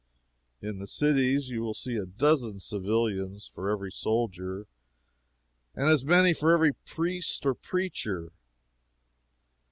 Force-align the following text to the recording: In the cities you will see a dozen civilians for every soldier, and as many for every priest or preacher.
In 0.63 0.79
the 0.79 0.87
cities 0.87 1.49
you 1.49 1.61
will 1.61 1.75
see 1.75 1.95
a 1.95 2.07
dozen 2.07 2.59
civilians 2.59 3.45
for 3.45 3.69
every 3.69 3.91
soldier, 3.91 4.65
and 5.75 5.89
as 5.89 6.03
many 6.03 6.33
for 6.33 6.51
every 6.51 6.73
priest 6.73 7.45
or 7.45 7.53
preacher. 7.53 8.31